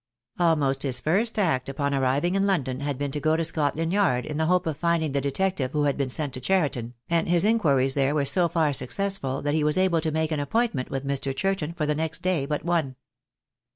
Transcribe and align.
Almost 0.39 0.81
his 0.81 0.99
first 0.99 1.37
act 1.37 1.69
upon 1.69 1.93
arriving 1.93 2.33
in 2.33 2.41
London 2.47 2.79
had 2.79 2.97
been 2.97 3.11
to 3.11 3.19
go 3.19 3.37
to 3.37 3.45
Scotland 3.45 3.93
Yard 3.93 4.25
in 4.25 4.37
the 4.37 4.47
hope 4.47 4.65
of 4.65 4.75
finding 4.75 5.11
the 5.11 5.21
de 5.21 5.31
tective 5.31 5.69
who 5.73 5.83
had 5.83 5.95
been 5.95 6.09
sent 6.09 6.33
to 6.33 6.39
Cheriton, 6.41 6.95
and 7.07 7.29
his 7.29 7.45
inquiries 7.45 7.93
there 7.93 8.15
were 8.15 8.25
so 8.25 8.49
far 8.49 8.73
successful 8.73 9.43
that 9.43 9.53
he 9.53 9.63
was 9.63 9.77
able 9.77 10.01
to 10.01 10.09
make 10.09 10.31
an 10.31 10.39
appointment 10.39 10.89
with 10.89 11.05
Mr. 11.05 11.35
Churton 11.35 11.71
for 11.71 11.85
the 11.85 11.93
next 11.93 12.23
day 12.23 12.47
but 12.47 12.65
one. 12.65 12.95